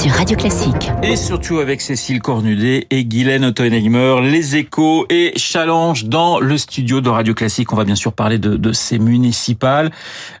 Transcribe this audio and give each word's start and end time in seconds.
sur 0.00 0.12
Radio 0.12 0.34
Classique. 0.34 0.90
Et 1.02 1.14
surtout 1.14 1.58
avec 1.58 1.82
Cécile 1.82 2.22
Cornudet 2.22 2.86
et 2.88 3.04
Guylaine 3.04 3.44
Otto-Enigmer, 3.44 4.22
les 4.22 4.56
échos 4.56 5.04
et 5.10 5.34
challenge 5.36 6.06
dans 6.06 6.40
le 6.40 6.56
studio 6.56 7.02
de 7.02 7.10
Radio 7.10 7.34
Classique. 7.34 7.70
On 7.74 7.76
va 7.76 7.84
bien 7.84 7.96
sûr 7.96 8.14
parler 8.14 8.38
de, 8.38 8.56
de 8.56 8.72
ces 8.72 8.98
municipales, 8.98 9.90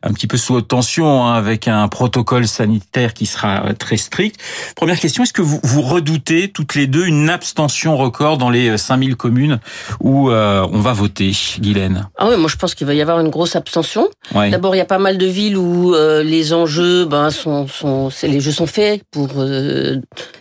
un 0.02 0.14
petit 0.14 0.26
peu 0.26 0.38
sous 0.38 0.54
haute 0.54 0.68
tension, 0.68 1.26
hein, 1.26 1.34
avec 1.34 1.68
un 1.68 1.88
protocole 1.88 2.48
sanitaire 2.48 3.12
qui 3.12 3.26
sera 3.26 3.74
très 3.74 3.98
strict. 3.98 4.40
Première 4.76 4.98
question, 4.98 5.24
est-ce 5.24 5.34
que 5.34 5.42
vous, 5.42 5.60
vous 5.62 5.82
redoutez 5.82 6.48
toutes 6.48 6.74
les 6.74 6.86
deux 6.86 7.04
une 7.04 7.28
abstention 7.28 7.98
record 7.98 8.38
dans 8.38 8.48
les 8.48 8.78
5000 8.78 9.16
communes 9.16 9.60
où 10.00 10.30
euh, 10.30 10.66
on 10.72 10.80
va 10.80 10.94
voter, 10.94 11.32
Guylaine? 11.58 12.08
Ah 12.16 12.28
oui, 12.30 12.36
moi 12.38 12.48
je 12.48 12.56
pense 12.56 12.74
qu'il 12.74 12.86
va 12.86 12.94
y 12.94 13.02
avoir 13.02 13.20
une 13.20 13.28
grosse 13.28 13.56
abstention. 13.56 14.08
Ouais. 14.34 14.48
D'abord, 14.48 14.74
il 14.74 14.78
y 14.78 14.82
a 14.82 14.86
pas 14.86 14.98
mal 14.98 15.18
de 15.18 15.26
villes 15.26 15.58
où 15.58 15.94
euh, 15.94 16.22
les 16.22 16.54
enjeux, 16.54 17.04
ben, 17.04 17.30
sont, 17.30 17.66
sont, 17.66 18.08
les 18.22 18.40
jeux 18.40 18.52
sont 18.52 18.66
faits 18.66 19.02
pour 19.10 19.28
euh, 19.36 19.49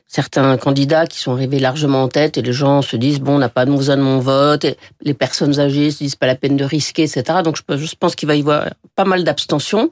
certains 0.10 0.58
candidats 0.58 1.06
qui 1.06 1.20
sont 1.20 1.34
arrivés 1.34 1.60
largement 1.60 2.02
en 2.02 2.08
tête 2.08 2.40
et 2.40 2.42
les 2.42 2.52
gens 2.52 2.82
se 2.82 2.98
disent 2.98 3.20
bon, 3.20 3.36
on 3.36 3.38
n'a 3.38 3.48
pas 3.48 3.66
besoin 3.66 3.96
de 3.96 4.02
mon 4.02 4.18
vote. 4.18 4.66
Les 5.04 5.14
personnes 5.14 5.60
âgées 5.60 5.92
se 5.92 6.00
disent 6.00 6.16
pas 6.16 6.26
la 6.26 6.34
peine 6.34 6.58
de 6.58 6.64
risquer, 6.64 7.04
etc. 7.04 7.24
Donc 7.44 7.58
je, 7.58 7.96
pense 7.96 8.16
qu'il 8.16 8.28
va 8.28 8.36
y 8.36 8.40
avoir 8.40 8.70
pas 8.96 9.06
mal 9.06 9.24
d'abstention. 9.24 9.92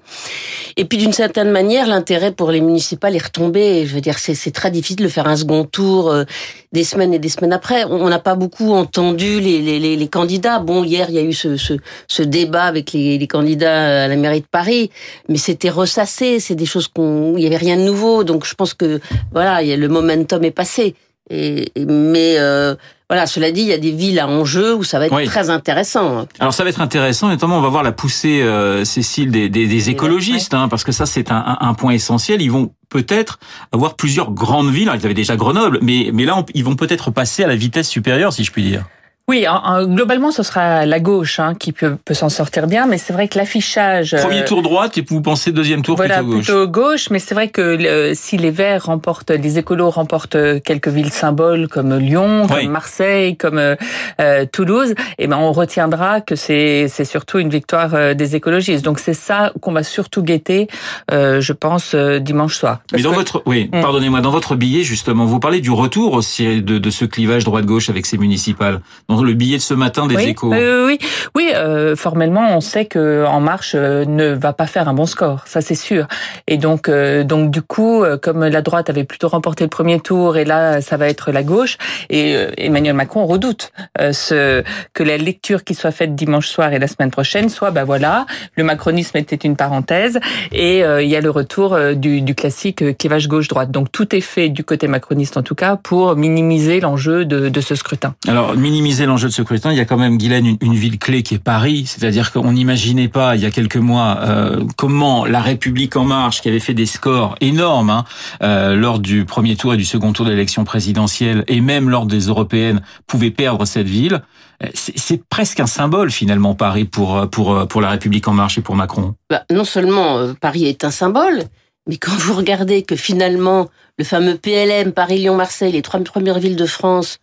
Et 0.75 0.85
puis 0.85 0.97
d'une 0.97 1.13
certaine 1.13 1.51
manière, 1.51 1.85
l'intérêt 1.85 2.31
pour 2.31 2.49
les 2.49 2.61
municipales 2.61 3.15
est 3.15 3.23
retombé. 3.23 3.85
Je 3.85 3.93
veux 3.93 4.01
dire, 4.01 4.17
c'est 4.17 4.51
très 4.51 4.71
difficile 4.71 5.05
de 5.05 5.07
faire 5.07 5.27
un 5.27 5.35
second 5.35 5.65
tour 5.65 6.09
euh, 6.09 6.23
des 6.71 6.83
semaines 6.83 7.13
et 7.13 7.19
des 7.19 7.29
semaines 7.29 7.53
après. 7.53 7.85
On 7.85 8.09
n'a 8.09 8.19
pas 8.19 8.33
beaucoup 8.33 8.71
entendu 8.71 9.39
les, 9.39 10.09
candidats. 10.11 10.57
Bon, 10.57 10.83
hier, 10.83 11.09
il 11.09 11.15
y 11.15 11.19
a 11.19 11.21
eu 11.21 11.33
ce, 11.33 12.23
débat 12.23 12.63
avec 12.63 12.91
les, 12.91 13.19
les 13.19 13.27
candidats 13.27 14.05
à 14.05 14.07
la 14.07 14.15
mairie 14.15 14.41
de 14.41 14.47
Paris, 14.47 14.89
mais 15.29 15.37
c'était 15.37 15.69
ressassé. 15.69 16.39
C'est 16.39 16.55
des 16.55 16.65
choses 16.65 16.87
qu'on, 16.87 17.37
il 17.37 17.43
y 17.43 17.45
avait 17.45 17.57
rien 17.57 17.77
de 17.77 17.83
nouveau. 17.83 18.23
Donc, 18.23 18.45
je 18.45 18.55
pense 18.55 18.73
que 18.73 18.99
voilà, 19.31 19.61
il 19.63 19.69
y 19.69 19.73
a, 19.73 19.77
le 19.77 19.87
momentum 19.89 20.43
est 20.43 20.51
passé. 20.51 20.95
Et, 21.29 21.71
et- 21.75 21.85
mais 21.85 22.35
euh, 22.37 22.75
voilà, 23.09 23.27
cela 23.27 23.51
dit, 23.51 23.61
il 23.61 23.67
y 23.67 23.73
a 23.73 23.77
des 23.77 23.91
villes 23.91 24.19
à 24.19 24.27
enjeu 24.29 24.73
où 24.75 24.83
ça 24.85 24.97
va 24.97 25.07
être 25.07 25.15
Oui. 25.15 25.25
très 25.25 25.49
intéressant. 25.49 26.25
Alors 26.39 26.53
ça 26.53 26.63
va 26.63 26.69
être 26.69 26.79
intéressant, 26.81 27.27
notamment 27.27 27.57
on 27.57 27.61
va 27.61 27.67
voir 27.69 27.83
la 27.83 27.91
poussée, 27.91 28.41
euh, 28.41 28.85
Cécile, 28.85 29.31
des, 29.31 29.49
des, 29.49 29.67
des 29.67 29.89
écologistes, 29.89 30.53
hein, 30.53 30.69
parce 30.69 30.83
que 30.85 30.91
ça 30.93 31.05
c'est 31.05 31.31
un, 31.31 31.35
un- 31.35 31.57
un 31.67 31.73
point 31.73 31.91
essentiel. 31.91 32.41
Ils 32.41 32.51
vont 32.51 32.71
peut-être 32.89 33.39
avoir 33.73 33.95
plusieurs 33.95 34.31
grandes 34.31 34.71
villes. 34.71 34.87
Alors, 34.87 35.01
ils 35.01 35.05
avaient 35.05 35.13
déjà 35.13 35.35
Grenoble, 35.35 35.79
mais, 35.81 36.11
mais 36.13 36.23
là 36.23 36.37
on- 36.37 36.45
ils 36.53 36.63
vont 36.63 36.75
peut-être 36.77 37.11
passer 37.11 37.43
à 37.43 37.47
la 37.47 37.55
vitesse 37.57 37.89
supérieure, 37.89 38.31
si 38.31 38.45
je 38.45 38.51
puis 38.51 38.63
dire. 38.63 38.85
Oui, 39.29 39.45
en- 39.45 39.55
en- 39.57 39.85
globalement, 39.85 40.31
ce 40.31 40.41
sera 40.41 40.85
la 40.85 41.01
gauche 41.01 41.41
hein, 41.41 41.53
qui 41.53 41.73
peut, 41.73 41.97
peut 42.05 42.13
s'en 42.13 42.29
sortir 42.29 42.65
bien, 42.65 42.87
mais 42.87 42.97
c'est 42.97 43.11
vrai 43.11 43.27
que 43.27 43.37
l'affichage... 43.37 44.15
Premier 44.21 44.43
euh, 44.43 44.45
tour 44.45 44.61
droite 44.61 44.97
et 44.97 45.03
vous 45.05 45.19
pensez 45.21 45.51
deuxième 45.51 45.81
tour 45.81 45.97
voilà, 45.97 46.19
plutôt 46.19 46.31
gauche. 46.31 46.45
plutôt 46.45 46.67
gauche, 46.69 47.09
mais 47.09 47.19
c'est 47.19 47.35
vrai 47.35 47.49
que 47.49 48.13
si 48.15 48.37
les 48.37 48.51
Verts 48.51 48.85
remportent, 48.85 49.31
les 49.31 49.57
écolos 49.57 49.89
remportent 49.89 50.37
quelques 50.63 50.87
villes 50.87 51.11
symboles 51.11 51.67
comme 51.67 51.97
Lyon, 51.97 52.47
Oui. 52.49 52.63
comme 52.63 52.71
Marseille, 52.71 53.35
comme 53.35 53.57
euh, 53.57 53.75
euh, 54.21 54.45
Toulouse, 54.49 54.95
et 55.17 55.27
ben 55.27 55.35
on 55.37 55.51
retiendra 55.51 56.21
que 56.21 56.37
c'est 56.37 56.87
c'est 56.87 57.03
surtout 57.03 57.39
une 57.39 57.49
victoire 57.49 57.95
euh, 57.95 58.13
des 58.13 58.37
écologistes. 58.37 58.85
Donc 58.85 58.97
c'est 58.99 59.13
ça 59.13 59.51
qu'on 59.59 59.73
va 59.73 59.83
surtout 59.83 60.23
guetter, 60.23 60.69
euh, 61.11 61.41
je 61.41 61.51
pense, 61.51 61.91
euh, 61.95 62.19
dimanche 62.19 62.55
soir. 62.55 62.79
Mais 62.93 63.01
dans 63.01 63.09
que- 63.11 63.15
votre, 63.15 63.43
oui, 63.45 63.69
Mm. 63.73 63.81
pardonnez-moi, 63.81 64.21
dans 64.21 64.31
votre 64.31 64.55
billet 64.55 64.83
justement, 64.83 65.25
vous 65.25 65.41
parlez 65.41 65.59
du 65.59 65.71
retour 65.71 66.13
aussi 66.13 66.61
de, 66.61 66.77
de 66.77 66.89
ce 66.89 67.03
clivage 67.03 67.43
droite-gauche 67.43 67.89
avec 67.89 68.05
ces 68.05 68.17
municipales. 68.17 68.79
Dans 69.17 69.23
le 69.23 69.33
billet 69.33 69.57
de 69.57 69.63
ce 69.63 69.73
matin 69.73 70.05
des 70.05 70.15
oui, 70.15 70.23
échos. 70.25 70.51
Oui, 70.51 70.59
oui, 70.85 70.99
oui. 71.35 71.51
Euh, 71.55 71.95
formellement, 71.95 72.55
on 72.55 72.61
sait 72.61 72.85
que 72.85 73.25
En 73.25 73.39
Marche 73.39 73.73
euh, 73.73 74.05
ne 74.05 74.27
va 74.27 74.53
pas 74.53 74.67
faire 74.67 74.87
un 74.87 74.93
bon 74.93 75.07
score, 75.07 75.41
ça 75.47 75.59
c'est 75.61 75.73
sûr. 75.73 76.05
Et 76.45 76.57
donc, 76.57 76.87
euh, 76.87 77.23
donc 77.23 77.49
du 77.49 77.63
coup, 77.63 78.03
euh, 78.03 78.17
comme 78.17 78.45
la 78.45 78.61
droite 78.61 78.91
avait 78.91 79.05
plutôt 79.05 79.27
remporté 79.27 79.63
le 79.63 79.71
premier 79.71 79.99
tour, 79.99 80.37
et 80.37 80.45
là, 80.45 80.81
ça 80.81 80.97
va 80.97 81.09
être 81.09 81.31
la 81.31 81.41
gauche. 81.41 81.79
Et 82.11 82.35
euh, 82.35 82.51
Emmanuel 82.57 82.93
Macron 82.93 83.25
redoute 83.25 83.71
euh, 83.99 84.13
ce, 84.13 84.63
que 84.93 85.01
la 85.01 85.17
lecture 85.17 85.63
qui 85.63 85.73
soit 85.73 85.89
faite 85.89 86.13
dimanche 86.13 86.47
soir 86.47 86.73
et 86.73 86.77
la 86.77 86.87
semaine 86.87 87.09
prochaine 87.09 87.49
soit, 87.49 87.71
bah 87.71 87.85
voilà, 87.85 88.27
le 88.55 88.63
macronisme 88.63 89.17
était 89.17 89.35
une 89.35 89.55
parenthèse, 89.55 90.19
et 90.51 90.83
euh, 90.83 91.01
il 91.01 91.09
y 91.09 91.15
a 91.15 91.21
le 91.21 91.31
retour 91.31 91.73
euh, 91.73 91.95
du, 91.95 92.21
du 92.21 92.35
classique 92.35 92.83
euh, 92.83 92.93
clivage 92.93 93.27
gauche-droite. 93.27 93.71
Donc 93.71 93.91
tout 93.91 94.15
est 94.15 94.21
fait 94.21 94.49
du 94.49 94.63
côté 94.63 94.87
macroniste 94.87 95.37
en 95.37 95.41
tout 95.41 95.55
cas 95.55 95.75
pour 95.75 96.15
minimiser 96.15 96.79
l'enjeu 96.81 97.25
de, 97.25 97.49
de 97.49 97.61
ce 97.61 97.73
scrutin. 97.73 98.13
Alors, 98.27 98.55
minimiser 98.55 99.06
l'enjeu 99.07 99.27
de 99.27 99.33
ce 99.33 99.43
scrutin, 99.43 99.71
il 99.71 99.77
y 99.77 99.81
a 99.81 99.85
quand 99.85 99.97
même, 99.97 100.17
Guylaine, 100.17 100.57
une, 100.61 100.75
ville 100.75 100.99
clé 100.99 101.23
qui 101.23 101.35
est 101.35 101.39
Paris. 101.39 101.85
C'est-à-dire 101.87 102.31
qu'on 102.31 102.51
n'imaginait 102.51 103.07
pas, 103.07 103.35
il 103.35 103.41
y 103.41 103.45
a 103.45 103.51
quelques 103.51 103.77
mois, 103.77 104.19
euh, 104.21 104.63
comment 104.75 105.25
la 105.25 105.41
République 105.41 105.95
En 105.95 106.03
Marche, 106.03 106.41
qui 106.41 106.49
avait 106.49 106.59
fait 106.59 106.73
des 106.73 106.85
scores 106.85 107.35
énormes 107.41 107.89
hein, 107.89 108.05
euh, 108.43 108.75
lors 108.75 108.99
du 108.99 109.25
premier 109.25 109.55
tour 109.55 109.73
et 109.73 109.77
du 109.77 109.85
second 109.85 110.13
tour 110.13 110.25
de 110.25 110.31
l'élection 110.31 110.63
présidentielle, 110.63 111.43
et 111.47 111.61
même 111.61 111.89
lors 111.89 112.05
des 112.05 112.27
européennes, 112.27 112.81
pouvait 113.07 113.31
perdre 113.31 113.65
cette 113.65 113.87
ville. 113.87 114.21
Euh, 114.63 114.67
C'est 114.73 115.23
presque 115.25 115.59
un 115.59 115.67
symbole, 115.67 116.11
finalement, 116.11 116.53
Paris, 116.53 116.85
pour, 116.85 117.29
pour, 117.29 117.67
pour 117.67 117.81
la 117.81 117.89
République 117.89 118.27
En 118.27 118.33
Marche 118.33 118.57
et 118.57 118.61
pour 118.61 118.75
Macron. 118.75 119.15
Bah, 119.29 119.43
non 119.51 119.63
seulement 119.63 120.33
Paris 120.39 120.65
est 120.65 120.83
un 120.83 120.91
symbole, 120.91 121.43
mais 121.87 121.97
quand 121.97 122.15
vous 122.17 122.33
regardez 122.33 122.83
que 122.83 122.95
finalement 122.95 123.69
le 123.97 124.03
fameux 124.03 124.37
PLM 124.37 124.91
Paris-Lyon-Marseille, 124.91 125.71
les 125.71 125.81
trois 125.81 125.99
premières 126.01 126.39
villes 126.39 126.55
de 126.55 126.65
France, 126.65 127.19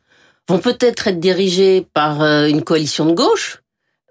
vont 0.48 0.58
peut-être 0.58 1.08
être 1.08 1.20
dirigées 1.20 1.86
par 1.94 2.22
euh, 2.22 2.46
une 2.46 2.62
coalition 2.62 3.06
de 3.06 3.12
gauche, 3.12 3.60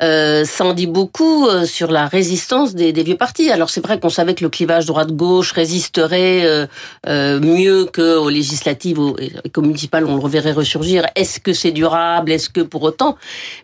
euh, 0.02 0.44
ça 0.44 0.66
en 0.66 0.74
dit 0.74 0.88
beaucoup 0.88 1.48
euh, 1.48 1.66
sur 1.66 1.92
la 1.92 2.08
résistance 2.08 2.74
des, 2.74 2.92
des 2.92 3.04
vieux 3.04 3.16
partis. 3.16 3.52
Alors 3.52 3.70
c'est 3.70 3.80
vrai 3.80 4.00
qu'on 4.00 4.10
savait 4.10 4.34
que 4.34 4.44
le 4.44 4.50
clivage 4.50 4.88
droite-gauche 4.88 5.52
résisterait 5.52 6.44
euh, 6.44 6.66
euh, 7.08 7.40
mieux 7.40 7.86
qu'aux 7.86 8.30
législatives 8.30 9.00
aux- 9.00 9.16
et 9.20 9.50
qu'aux 9.52 9.62
municipales, 9.62 10.06
on 10.06 10.16
le 10.16 10.22
reverrait 10.22 10.52
ressurgir. 10.52 11.06
Est-ce 11.16 11.40
que 11.40 11.54
c'est 11.54 11.72
durable? 11.72 12.32
Est-ce 12.32 12.50
que 12.50 12.62
pour 12.62 12.82
autant? 12.84 13.16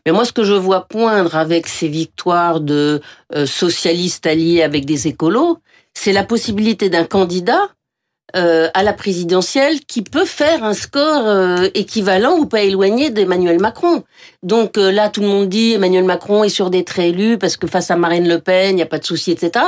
Mais 0.05 0.11
moi, 0.11 0.23
ce 0.23 0.31
que 0.31 0.43
je 0.43 0.53
vois 0.53 0.87
poindre 0.87 1.35
avec 1.35 1.67
ces 1.67 1.87
victoires 1.87 2.61
de 2.61 3.01
euh, 3.35 3.45
socialistes 3.47 4.27
alliés 4.27 4.61
avec 4.61 4.85
des 4.85 5.07
écolos, 5.07 5.57
c'est 5.95 6.13
la 6.13 6.23
possibilité 6.23 6.89
d'un 6.89 7.05
candidat 7.05 7.69
euh, 8.35 8.69
à 8.73 8.83
la 8.83 8.93
présidentielle 8.93 9.79
qui 9.81 10.01
peut 10.01 10.25
faire 10.25 10.63
un 10.63 10.73
score 10.73 11.25
euh, 11.25 11.67
équivalent 11.73 12.37
ou 12.37 12.45
pas 12.45 12.61
éloigné 12.61 13.09
d'Emmanuel 13.09 13.59
Macron. 13.59 14.03
Donc 14.43 14.77
euh, 14.77 14.91
là, 14.91 15.09
tout 15.09 15.21
le 15.21 15.27
monde 15.27 15.49
dit 15.49 15.73
Emmanuel 15.73 16.03
Macron 16.03 16.43
est 16.43 16.49
sûr 16.49 16.69
d'être 16.69 16.99
élu 16.99 17.37
parce 17.37 17.57
que 17.57 17.65
face 17.65 17.89
à 17.89 17.95
Marine 17.95 18.27
Le 18.27 18.39
Pen, 18.39 18.71
il 18.71 18.75
n'y 18.75 18.81
a 18.81 18.85
pas 18.85 18.99
de 18.99 19.05
souci, 19.05 19.31
etc. 19.31 19.65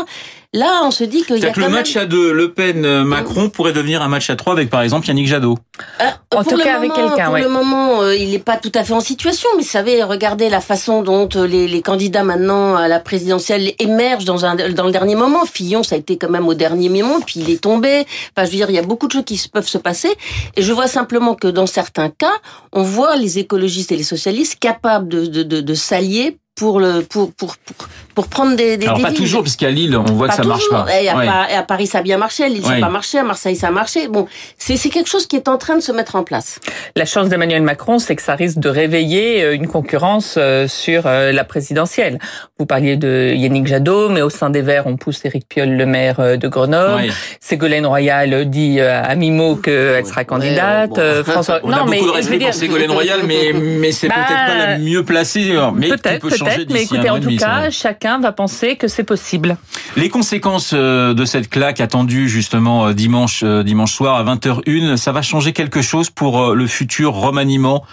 Là, 0.54 0.82
on 0.84 0.92
se 0.92 1.06
dit 1.06 1.24
qu'il 1.24 1.38
y 1.38 1.40
a 1.40 1.42
C'est-à-dire 1.42 1.54
que 1.54 1.60
quand 1.62 1.68
le 1.68 1.72
même... 1.72 1.80
match 1.80 1.96
à 1.96 2.06
deux, 2.06 2.34
Le 2.34 2.52
Pen-Macron, 2.52 3.50
pourrait 3.50 3.72
devenir 3.72 4.02
un 4.02 4.10
match 4.10 4.30
à 4.30 4.36
trois 4.36 4.52
avec, 4.52 4.70
par 4.70 4.82
exemple, 4.82 5.08
Yannick 5.08 5.26
Jadot. 5.28 5.58
Ah, 5.98 6.18
En 6.36 6.44
tout 6.44 6.58
cas, 6.58 6.76
avec 6.76 6.92
quelqu'un, 6.94 7.26
Pour 7.26 7.34
ouais. 7.36 7.42
le 7.44 7.48
moment, 7.48 8.02
euh, 8.02 8.14
il 8.14 8.32
n'est 8.32 8.40
pas 8.40 8.58
tout 8.58 8.72
à 8.76 8.84
fait 8.84 8.92
en 8.92 9.00
situation, 9.00 9.48
mais 9.56 9.64
vous 9.64 9.70
savez, 9.70 10.04
regardez 10.04 10.50
la 10.50 10.60
façon 10.60 11.04
dont 11.04 11.30
euh, 11.38 11.48
les, 11.48 11.70
les 11.70 11.82
candidats 11.82 12.26
maintenant 12.26 12.76
à 12.76 12.90
la 12.90 13.00
présidentielle 13.00 13.72
émergent 13.80 14.26
dans, 14.26 14.44
un, 14.44 14.56
dans 14.56 14.86
le 14.86 14.92
dernier 14.92 15.16
moment. 15.16 15.46
Fillon, 15.46 15.84
ça 15.84 15.96
a 15.96 15.98
été 15.98 16.18
quand 16.18 16.30
même 16.30 16.48
au 16.50 16.54
dernier 16.54 16.90
moment, 16.90 17.22
puis 17.22 17.40
il 17.40 17.50
est 17.50 17.62
tombé. 17.62 18.06
Enfin, 18.36 18.46
je 18.46 18.52
veux 18.52 18.58
dire, 18.58 18.70
il 18.70 18.76
y 18.76 18.80
a 18.80 18.84
beaucoup 18.84 19.08
de 19.08 19.14
choses 19.14 19.24
qui 19.26 19.42
peuvent 19.54 19.68
se 19.70 19.78
passer. 19.78 20.10
Et 20.58 20.62
je 20.62 20.74
vois 20.74 20.88
simplement 20.88 21.34
que 21.36 21.48
dans 21.48 21.66
certains 21.66 22.10
cas, 22.10 22.34
on 22.74 22.84
voit 22.84 23.16
les 23.16 23.40
écologistes 23.40 23.94
et 23.94 23.96
les 23.96 24.04
socialistes 24.04 24.60
capables 24.60 25.08
de, 25.08 25.28
de, 25.28 25.44
de, 25.44 25.62
de 25.62 25.74
s'allier 25.74 26.38
pour, 26.56 26.80
le, 26.82 27.02
pour, 27.02 27.32
pour, 27.32 27.56
pour, 27.58 27.88
pour 28.16 28.28
prendre 28.28 28.56
des, 28.56 28.78
des 28.78 28.86
Alors, 28.86 28.98
des 28.98 29.04
pas 29.04 29.10
villes. 29.10 29.18
toujours, 29.20 29.42
puisqu'à 29.42 29.70
Lille, 29.70 29.96
on 29.98 30.04
voit 30.04 30.28
Pas 30.28 30.36
que 30.38 30.42
ça 30.44 30.48
marche 30.48 30.64
toujours. 30.66 30.86
pas. 30.86 31.02
Et 31.02 31.10
à, 31.10 31.16
Ouais. 31.18 31.26
Pa- 31.26 31.48
et 31.52 31.56
à 31.56 31.64
Paris, 31.64 31.88
ça 31.88 32.00
a 32.00 32.02
bien 32.02 32.18
marché. 32.18 32.44
À 32.44 32.48
Lille, 32.50 32.64
ça 32.64 32.76
n'a 32.76 32.80
pas 32.86 32.90
marché. 32.92 33.18
À 33.18 33.24
Marseille, 33.24 33.56
ça 33.56 33.68
a 33.68 33.72
marché. 33.72 34.08
Bon, 34.08 34.28
c'est 34.58 34.78
c'est 34.78 34.90
quelque 34.90 35.10
chose 35.10 35.28
qui 35.28 35.36
est 35.36 35.48
en 35.48 35.58
train 35.58 35.76
de 35.76 35.82
se 35.82 35.92
mettre 35.92 36.16
en 36.16 36.24
place. 36.24 36.60
La 36.96 37.06
chance 37.06 37.30
d'Emmanuel 37.30 37.62
Macron, 37.62 38.00
c'est 38.00 38.16
que 38.16 38.22
ça 38.22 38.36
risque 38.36 38.60
de 38.60 38.70
réveiller 38.70 39.44
euh, 39.44 39.54
une 39.56 39.68
concurrence 39.68 40.36
euh, 40.38 40.68
sur 40.68 41.04
euh, 41.06 41.32
la 41.32 41.44
présidentielle. 41.44 42.20
Vous 42.60 42.66
parliez 42.66 42.98
de 42.98 43.34
Yannick 43.36 43.68
Jadot, 43.68 44.10
mais 44.10 44.22
au 44.22 44.30
sein 44.30 44.50
des 44.50 44.62
Verts, 44.62 44.88
on 44.88 44.98
pousse 44.98 45.24
Éric 45.26 45.48
Piolle, 45.48 45.72
le 45.76 45.86
maire 45.86 46.38
de 46.38 46.48
Grenoble. 46.48 46.96
Ouais. 47.04 47.10
Ségolène 47.40 47.86
Royal 47.86 48.50
dit 48.50 48.80
euh, 48.80 49.02
à 49.04 49.16
mi-mot 49.16 49.56
qu'elle 49.56 50.06
sera 50.06 50.22
Ouais, 50.22 50.26
candidate. 50.26 50.90
bon. 50.92 51.00
Euh, 51.00 51.24
François, 51.24 51.60
On 51.64 51.72
a 51.72 51.84
beaucoup 51.84 52.06
de 52.06 52.10
respect 52.12 52.38
dire, 52.38 52.48
pour 52.50 52.56
Ségolène 52.56 52.92
Royal, 52.92 53.22
mais, 53.26 53.54
mais 53.54 53.92
c'est 53.92 54.08
Bah, 54.08 54.16
peut-être 54.16 54.48
pas 54.48 54.68
la 54.68 54.78
mieux 54.78 55.04
placée, 55.04 55.54
mais 55.76 55.90
Peut-être, 55.90 56.20
peut 56.22 56.30
changer 56.30 56.56
peut-être, 56.58 56.74
mais 56.74 56.84
écoutez, 56.84 57.10
en 57.10 57.20
tout 57.20 57.36
cas, 57.36 57.70
chacun 57.72 58.11
chacun 58.12 58.20
va 58.20 58.32
penser 58.32 58.76
que 58.76 58.88
c'est 58.88 59.04
possible. 59.04 59.58
Les 59.96 60.10
conséquences 60.10 60.74
de 60.74 61.26
cette 61.26 61.50
claque 61.50 61.80
attendue 61.80 62.28
justement 62.28 62.92
dimanche 62.92 63.44
dimanche 63.44 63.94
soir 63.94 64.16
à 64.16 64.36
20h01, 64.36 64.98
ça 64.98 65.12
va 65.12 65.22
changer 65.22 65.54
quelque 65.54 65.82
chose 65.82 66.10
pour 66.10 66.54
le 66.54 66.68
futur 66.68 67.14
remaniement, 67.14 67.84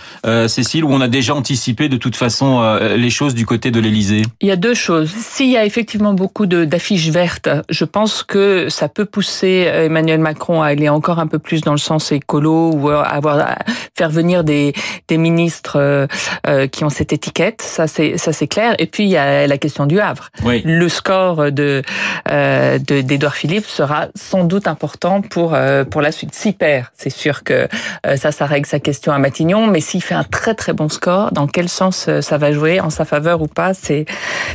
Cécile, 0.47 0.85
où 0.85 0.93
on 0.93 1.01
a 1.01 1.09
déjà 1.09 1.35
anticipé 1.35 1.89
de 1.89 1.97
toute 1.97 2.17
façon 2.17 2.79
les 2.97 3.11
choses 3.11 3.35
du 3.35 3.47
côté 3.47 3.71
de 3.71 3.81
l'Élysée? 3.81 4.23
Il 4.41 4.49
y 4.49 4.51
a 4.51 4.57
deux 4.57 4.75
choses. 4.75 5.11
S'il 5.11 5.51
y 5.51 5.57
a 5.57 5.65
effectivement 5.65 6.15
beaucoup 6.15 6.47
d'affiches 6.47 7.11
vertes, 7.11 7.49
je 7.69 7.85
pense 7.85 8.23
que 8.23 8.69
ça 8.69 8.89
peut 8.89 9.05
pousser 9.05 9.71
Emmanuel 9.73 10.21
Macron 10.21 10.63
à 10.63 10.69
aller 10.69 10.89
encore 10.89 11.19
un 11.19 11.27
peu 11.27 11.39
plus 11.39 11.61
dans 11.61 11.73
le 11.73 11.79
sens 11.79 12.13
écolo 12.13 12.73
ou 12.73 12.91
avoir 12.91 13.57
faire 13.97 14.11
venir 14.11 14.45
des, 14.45 14.73
des 15.09 15.19
ministres 15.19 15.77
euh, 15.77 16.07
euh, 16.47 16.67
qui 16.67 16.85
ont 16.85 16.89
cette 16.89 17.13
étiquette, 17.13 17.63
ça 17.63 17.87
c'est 17.87 18.17
ça 18.17 18.33
c'est 18.33 18.47
clair. 18.47 18.75
Et 18.79 18.87
puis 18.87 19.05
il 19.05 19.11
y 19.11 19.17
a 19.17 19.47
la 19.47 19.59
question 19.59 19.87
du 19.87 19.98
Havre. 20.01 20.31
Oui. 20.45 20.63
Le 20.65 20.89
score 20.89 21.51
de 21.53 21.83
euh, 22.31 22.79
d'Edouard 22.79 23.35
Philippe 23.35 23.67
sera 23.67 24.09
sans 24.15 24.45
doute 24.45 24.67
important 24.67 25.21
pour 25.23 25.55
euh, 25.55 25.85
pour 25.85 26.01
la 26.01 26.13
suite. 26.13 26.35
S'il 26.35 26.55
perd, 26.55 26.87
c'est 26.97 27.11
sûr 27.11 27.45
que 27.45 27.69
ça 28.17 28.33
ça 28.33 28.47
règle 28.47 28.67
sa 28.67 28.81
question 28.81 29.13
à 29.13 29.19
Matignon, 29.19 29.67
mais 29.67 29.81
s'il 29.81 30.03
fait 30.03 30.15
un 30.15 30.25
très 30.25 30.55
très 30.55 30.73
bon 30.73 30.89
score, 30.89 31.33
dans 31.33 31.47
quel 31.47 31.69
sens 31.69 32.09
ça 32.21 32.39
va 32.39 32.53
jouer 32.53 32.81
en 32.81 32.91
sa 32.91 33.05
faveur 33.05 33.43
ou 33.43 33.47
pas, 33.47 33.75
c'est 33.75 34.07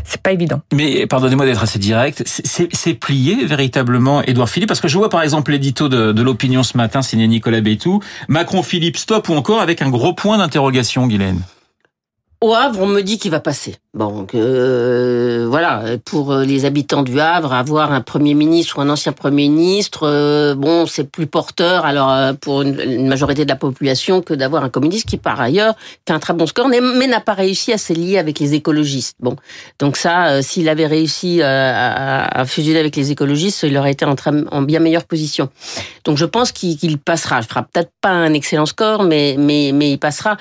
c'est 0.04 0.22
pas 0.22 0.32
évident. 0.32 0.62
Mais 0.74 1.08
pardonnez-moi 1.08 1.46
d'être 1.46 1.64
assez 1.64 1.80
direct, 1.80 2.24
c'est 2.26 2.94
plié 2.94 3.46
véritablement 3.46 4.22
Edouard 4.24 4.50
Philippe? 4.50 4.70
Parce 4.70 4.82
que 4.82 4.88
je 4.88 4.98
vois 4.98 5.10
par 5.10 5.22
exemple 5.22 5.52
l'édito 5.52 5.90
de, 5.90 6.12
de 6.12 6.22
l'opinion 6.22 6.64
ce 6.64 6.78
matin 6.78 7.02
signé 7.02 7.28
Nicolas 7.28 7.62
Bétou, 7.62 8.02
Macron 8.28 8.64
Philippe 8.64 8.98
stop 8.98 9.30
ou 9.30 9.34
encore 9.34 9.62
avec 9.62 9.82
un 9.82 9.90
gros 9.90 10.14
point 10.14 10.38
d'interrogation, 10.38 11.08
Guylaine 11.08 11.42
au 12.44 12.54
Havre, 12.54 12.82
on 12.82 12.88
me 12.88 13.02
dit 13.02 13.18
qu'il 13.18 13.32
va 13.32 13.40
passer. 13.40 13.78
Bon, 13.96 14.26
euh, 14.34 15.46
voilà, 15.48 15.84
pour 16.04 16.34
les 16.38 16.66
habitants 16.66 17.04
du 17.04 17.20
Havre, 17.20 17.54
avoir 17.54 17.92
un 17.92 18.02
premier 18.02 18.34
ministre 18.34 18.80
ou 18.80 18.82
un 18.82 18.90
ancien 18.90 19.12
premier 19.12 19.48
ministre, 19.50 20.08
euh, 20.08 20.56
bon, 20.56 20.88
c'est 20.88 21.04
plus 21.04 21.28
porteur 21.28 21.86
alors 21.86 22.10
euh, 22.10 22.34
pour 22.34 22.64
une, 22.64 23.08
majorité 23.08 23.46
de 23.46 23.50
la 23.50 23.56
population 23.56 24.24
que 24.24 24.34
d'avoir 24.34 24.64
un 24.64 24.70
communiste 24.70 25.08
qui, 25.08 25.18
par 25.18 25.40
ailleurs, 25.40 25.76
fait 26.08 26.14
un 26.16 26.18
très 26.18 26.34
bon 26.34 26.48
score, 26.48 26.70
mais 26.70 27.06
n'a 27.06 27.20
pas 27.20 27.36
réussi 27.36 27.72
à 27.72 27.78
se 27.78 27.94
lier 27.94 28.18
avec 28.18 28.40
les 28.40 28.56
écologistes. 28.56 29.16
Bon, 29.20 29.36
donc 29.78 29.96
ça, 29.96 30.26
euh, 30.30 30.42
s'il 30.42 30.70
avait 30.70 30.88
réussi 30.88 31.44
à, 31.44 32.26
à, 32.26 32.46
fusionner 32.46 32.80
avec 32.80 32.96
les 32.96 33.12
écologistes, 33.12 33.62
il 33.62 33.78
aurait 33.78 33.92
été 33.92 34.06
en, 34.06 34.16
en 34.52 34.62
bien 34.64 34.80
meilleure 34.80 35.06
position. 35.06 35.50
Donc 36.04 36.18
je 36.18 36.26
pense 36.26 36.52
qu'il 36.52 36.98
passera. 36.98 37.42
Je 37.42 37.48
fera 37.48 37.62
peut-être 37.62 37.92
pas 38.02 38.10
un 38.10 38.34
excellent 38.34 38.66
score, 38.66 39.04
mais 39.04 39.36
mais 39.38 39.70
il 39.70 40.00
passera. 40.00 40.36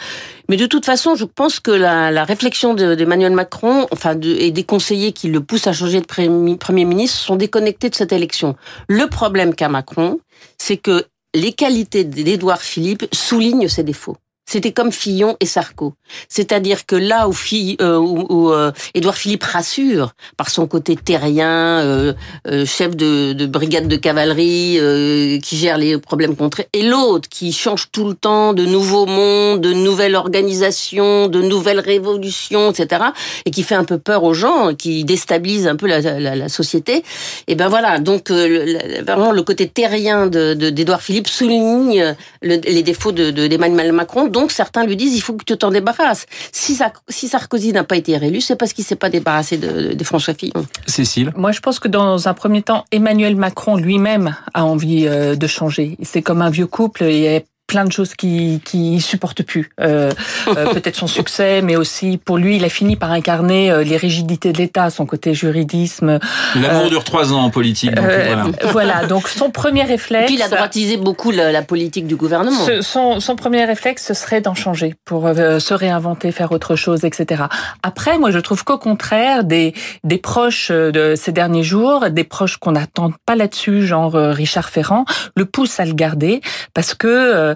Mais 0.52 0.58
de 0.58 0.66
toute 0.66 0.84
façon, 0.84 1.14
je 1.14 1.24
pense 1.24 1.60
que 1.60 1.70
la, 1.70 2.24
réflexion 2.24 2.74
d'Emmanuel 2.74 3.32
Macron, 3.42 3.88
enfin, 3.90 4.16
et 4.20 4.52
des 4.52 4.62
conseillers 4.62 5.12
qui 5.12 5.26
le 5.26 5.40
poussent 5.40 5.66
à 5.66 5.72
changer 5.72 6.00
de 6.00 6.06
Premier 6.06 6.84
ministre 6.84 7.18
sont 7.18 7.34
déconnectés 7.34 7.90
de 7.90 7.94
cette 7.96 8.12
élection. 8.12 8.54
Le 8.88 9.08
problème 9.08 9.56
qu'a 9.56 9.68
Macron, 9.68 10.20
c'est 10.58 10.76
que 10.76 11.06
les 11.34 11.52
qualités 11.52 12.04
d'Édouard 12.04 12.62
Philippe 12.62 13.04
soulignent 13.12 13.66
ses 13.66 13.82
défauts. 13.82 14.16
C'était 14.44 14.72
comme 14.72 14.92
Fillon 14.92 15.36
et 15.40 15.46
Sarko. 15.46 15.94
C'est-à-dire 16.28 16.84
que 16.84 16.96
là 16.96 17.28
où, 17.28 17.34
euh, 17.80 17.96
où, 17.96 18.52
euh, 18.52 18.72
Édouard 18.92 19.16
Philippe 19.16 19.44
rassure 19.44 20.12
par 20.36 20.50
son 20.50 20.66
côté 20.66 20.96
terrien, 20.96 21.80
euh, 21.80 22.12
euh 22.48 22.66
chef 22.66 22.96
de, 22.96 23.32
de, 23.32 23.46
brigade 23.46 23.88
de 23.88 23.96
cavalerie, 23.96 24.78
euh, 24.78 25.38
qui 25.38 25.56
gère 25.56 25.78
les 25.78 25.96
problèmes 25.96 26.36
contrés, 26.36 26.68
et 26.72 26.82
l'autre 26.82 27.28
qui 27.28 27.52
change 27.52 27.90
tout 27.92 28.06
le 28.06 28.14
temps 28.14 28.52
de 28.52 28.66
nouveaux 28.66 29.06
mondes, 29.06 29.60
de 29.60 29.72
nouvelles 29.72 30.16
organisations, 30.16 31.28
de 31.28 31.40
nouvelles 31.40 31.80
révolutions, 31.80 32.72
etc., 32.72 33.04
et 33.46 33.50
qui 33.50 33.62
fait 33.62 33.76
un 33.76 33.84
peu 33.84 33.98
peur 33.98 34.24
aux 34.24 34.34
gens, 34.34 34.74
qui 34.74 35.04
déstabilise 35.04 35.66
un 35.66 35.76
peu 35.76 35.86
la, 35.86 36.00
la, 36.00 36.36
la 36.36 36.48
société. 36.48 37.04
Et 37.46 37.54
ben 37.54 37.68
voilà, 37.68 38.00
donc 38.00 38.30
vraiment 38.30 39.32
le 39.32 39.42
côté 39.42 39.68
terrien 39.68 40.26
d'Édouard 40.26 40.98
de, 40.98 41.04
Philippe 41.04 41.28
souligne 41.28 42.14
les 42.42 42.82
défauts 42.82 43.12
d'Emmanuel 43.12 43.88
de, 43.88 43.92
Macron 43.92 44.28
donc 44.32 44.50
certains 44.50 44.84
lui 44.84 44.96
disent 44.96 45.14
il 45.14 45.20
faut 45.20 45.34
que 45.34 45.44
tu 45.44 45.56
t'en 45.56 45.70
débarrasses. 45.70 46.26
Si, 46.50 46.78
si 47.08 47.28
Sarkozy 47.28 47.72
n'a 47.72 47.84
pas 47.84 47.96
été 47.96 48.16
réélu, 48.16 48.40
c'est 48.40 48.56
parce 48.56 48.72
qu'il 48.72 48.84
s'est 48.84 48.96
pas 48.96 49.10
débarrassé 49.10 49.56
de, 49.56 49.92
de, 49.92 50.04
François 50.04 50.34
Fillon. 50.34 50.66
Cécile? 50.86 51.32
Moi, 51.36 51.52
je 51.52 51.60
pense 51.60 51.78
que 51.78 51.88
dans 51.88 52.28
un 52.28 52.34
premier 52.34 52.62
temps, 52.62 52.84
Emmanuel 52.90 53.36
Macron 53.36 53.76
lui-même 53.76 54.36
a 54.54 54.64
envie 54.64 55.06
euh, 55.06 55.36
de 55.36 55.46
changer. 55.46 55.96
C'est 56.02 56.22
comme 56.22 56.42
un 56.42 56.50
vieux 56.50 56.66
couple. 56.66 57.04
Il 57.04 57.18
y 57.18 57.28
a 57.28 57.40
plein 57.72 57.86
de 57.86 57.92
choses 57.92 58.14
qui 58.14 58.60
qui 58.66 59.00
supporte 59.00 59.42
plus. 59.42 59.70
Euh, 59.80 60.10
euh, 60.48 60.66
Peut-être 60.74 60.96
son 60.96 61.06
succès, 61.06 61.62
mais 61.62 61.74
aussi 61.74 62.18
pour 62.22 62.36
lui, 62.36 62.56
il 62.56 62.64
a 62.66 62.68
fini 62.68 62.96
par 62.96 63.10
incarner 63.10 63.70
euh, 63.70 63.82
les 63.82 63.96
rigidités 63.96 64.52
de 64.52 64.58
l'État, 64.58 64.90
son 64.90 65.06
côté 65.06 65.32
juridisme. 65.32 66.18
L'amour 66.54 66.84
euh, 66.84 66.88
dure 66.90 67.02
trois 67.02 67.32
ans 67.32 67.44
en 67.44 67.48
politique. 67.48 67.94
Donc 67.94 68.04
voilà. 68.04 68.44
voilà. 68.72 69.06
Donc 69.06 69.26
son 69.26 69.50
premier 69.50 69.84
réflexe. 69.84 70.24
Et 70.24 70.26
puis 70.26 70.34
il 70.34 70.42
a 70.42 70.48
droitisé 70.48 70.98
beaucoup 70.98 71.30
la, 71.30 71.50
la 71.50 71.62
politique 71.62 72.06
du 72.06 72.14
gouvernement. 72.14 72.66
son, 72.82 73.20
son 73.20 73.36
premier 73.36 73.64
réflexe, 73.64 74.04
ce 74.06 74.12
serait 74.12 74.42
d'en 74.42 74.54
changer 74.54 74.94
pour 75.06 75.22
se 75.28 75.72
réinventer, 75.72 76.30
faire 76.30 76.52
autre 76.52 76.76
chose, 76.76 77.04
etc. 77.04 77.44
Après, 77.82 78.18
moi, 78.18 78.30
je 78.30 78.38
trouve 78.38 78.64
qu'au 78.64 78.78
contraire, 78.78 79.44
des 79.44 79.72
des 80.04 80.18
proches 80.18 80.70
de 80.70 81.14
ces 81.16 81.32
derniers 81.32 81.62
jours, 81.62 82.10
des 82.10 82.24
proches 82.24 82.58
qu'on 82.58 82.72
n'attend 82.72 83.12
pas 83.24 83.34
là-dessus, 83.34 83.86
genre 83.86 84.12
Richard 84.12 84.68
Ferrand, 84.68 85.06
le 85.36 85.46
poussent 85.46 85.80
à 85.80 85.86
le 85.86 85.94
garder 85.94 86.42
parce 86.74 86.92
que 86.92 87.54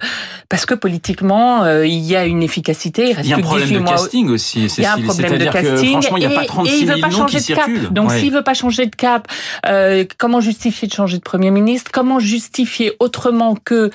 parce 0.49 0.67
que 0.67 0.75
politiquement, 0.75 1.64
euh, 1.64 1.87
il 1.87 2.05
y 2.05 2.17
a 2.17 2.25
une 2.25 2.43
efficacité. 2.43 3.11
Il, 3.11 3.25
il 3.25 3.31
y 3.31 3.32
a 3.32 3.37
un 3.37 3.41
problème 3.41 3.70
de 3.70 3.79
casting 3.81 4.29
aussi. 4.31 4.67
Il 4.79 4.82
y 4.82 4.87
a 4.87 4.94
un 4.94 5.03
problème 5.03 5.38
de 5.38 5.44
casting. 5.44 5.93
franchement, 5.93 6.17
il 6.17 6.29
n'y 6.29 6.35
a 6.35 6.41
pas 6.41 6.44
36 6.44 6.82
et, 6.82 7.00
pas 7.00 7.11
changer 7.11 7.41
de 7.41 7.55
cap. 7.55 7.70
Donc, 7.91 8.12
s'il 8.12 8.32
veut 8.32 8.43
pas 8.43 8.55
changer 8.55 8.87
de 8.87 8.94
cap, 8.94 9.29
euh, 9.67 10.05
comment 10.19 10.41
justifier 10.41 10.88
de 10.88 10.93
changer 10.93 11.19
de 11.19 11.23
premier 11.23 11.50
ministre? 11.50 11.91
Comment 11.93 12.19
justifier 12.19 12.93
autrement 13.00 13.56
que 13.56 13.91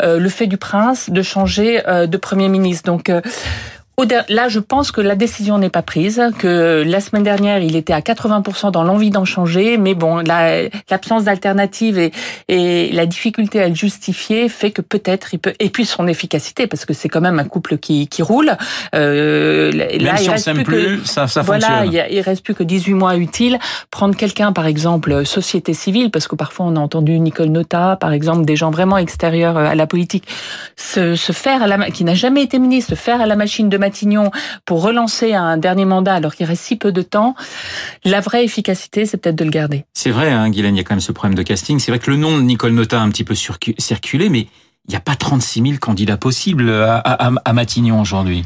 euh, 0.00 0.18
le 0.18 0.28
fait 0.28 0.46
du 0.46 0.56
prince 0.56 1.10
de 1.10 1.22
changer 1.22 1.82
de 1.86 2.16
premier 2.16 2.48
ministre? 2.48 2.84
Donc 2.86 3.10
Là, 4.28 4.48
je 4.48 4.58
pense 4.58 4.92
que 4.92 5.00
la 5.00 5.14
décision 5.14 5.56
n'est 5.56 5.70
pas 5.70 5.80
prise, 5.80 6.22
que 6.38 6.84
la 6.86 7.00
semaine 7.00 7.22
dernière, 7.22 7.62
il 7.62 7.76
était 7.76 7.94
à 7.94 8.00
80% 8.00 8.70
dans 8.70 8.84
l'envie 8.84 9.08
d'en 9.08 9.24
changer, 9.24 9.78
mais 9.78 9.94
bon, 9.94 10.22
l'absence 10.90 11.24
d'alternative 11.24 11.98
et, 11.98 12.12
et, 12.48 12.92
la 12.92 13.06
difficulté 13.06 13.62
à 13.62 13.68
le 13.68 13.74
justifier 13.74 14.50
fait 14.50 14.70
que 14.70 14.82
peut-être 14.82 15.32
il 15.32 15.38
peut, 15.38 15.54
et 15.60 15.70
puis 15.70 15.86
son 15.86 16.08
efficacité, 16.08 16.66
parce 16.66 16.84
que 16.84 16.92
c'est 16.92 17.08
quand 17.08 17.22
même 17.22 17.38
un 17.38 17.44
couple 17.44 17.78
qui, 17.78 18.06
qui 18.06 18.20
roule. 18.20 18.52
Euh, 18.94 19.72
là, 19.72 19.86
Même 19.86 20.16
si 20.18 20.28
reste 20.28 20.48
on 20.48 20.54
s'aime 20.54 20.62
plus, 20.62 21.00
que, 21.00 21.08
ça, 21.08 21.26
ça 21.26 21.40
voilà, 21.40 21.80
fonctionne. 21.80 22.06
Il, 22.10 22.16
il 22.16 22.20
reste 22.20 22.44
plus 22.44 22.54
que 22.54 22.64
18 22.64 22.92
mois 22.92 23.16
utiles. 23.16 23.58
Prendre 23.90 24.14
quelqu'un, 24.14 24.52
par 24.52 24.66
exemple, 24.66 25.24
société 25.24 25.72
civile, 25.72 26.10
parce 26.10 26.28
que 26.28 26.36
parfois 26.36 26.66
on 26.66 26.76
a 26.76 26.80
entendu 26.80 27.18
Nicole 27.18 27.48
Nota, 27.48 27.96
par 27.98 28.12
exemple, 28.12 28.44
des 28.44 28.56
gens 28.56 28.70
vraiment 28.70 28.98
extérieurs 28.98 29.56
à 29.56 29.74
la 29.74 29.86
politique, 29.86 30.28
se, 30.76 31.14
se 31.14 31.32
faire 31.32 31.62
à 31.62 31.66
la, 31.66 31.90
qui 31.90 32.04
n'a 32.04 32.14
jamais 32.14 32.42
été 32.42 32.58
ministre, 32.58 32.90
se 32.90 32.94
faire 32.94 33.22
à 33.22 33.26
la 33.26 33.36
machine 33.36 33.70
de 33.70 33.85
Matignon 33.86 34.30
pour 34.64 34.82
relancer 34.82 35.32
un 35.34 35.56
dernier 35.56 35.84
mandat 35.84 36.14
alors 36.14 36.34
qu'il 36.34 36.46
reste 36.46 36.62
si 36.62 36.76
peu 36.76 36.92
de 36.92 37.02
temps, 37.02 37.34
la 38.04 38.20
vraie 38.20 38.44
efficacité, 38.44 39.06
c'est 39.06 39.16
peut-être 39.16 39.36
de 39.36 39.44
le 39.44 39.50
garder. 39.50 39.84
C'est 39.94 40.10
vrai, 40.10 40.30
hein, 40.30 40.50
Guylaine, 40.50 40.74
il 40.74 40.78
y 40.78 40.80
a 40.80 40.84
quand 40.84 40.94
même 40.94 41.00
ce 41.00 41.12
problème 41.12 41.36
de 41.36 41.42
casting. 41.42 41.78
C'est 41.78 41.92
vrai 41.92 41.98
que 41.98 42.10
le 42.10 42.16
nom 42.16 42.36
de 42.36 42.42
Nicole 42.42 42.72
Nota 42.72 43.00
a 43.00 43.02
un 43.02 43.10
petit 43.10 43.24
peu 43.24 43.34
circulé, 43.34 44.28
mais 44.28 44.40
il 44.40 44.90
n'y 44.90 44.96
a 44.96 45.00
pas 45.00 45.14
36 45.14 45.62
000 45.62 45.74
candidats 45.80 46.16
possibles 46.16 46.70
à, 46.70 46.96
à, 46.98 47.32
à 47.44 47.52
Matignon 47.52 48.00
aujourd'hui. 48.00 48.44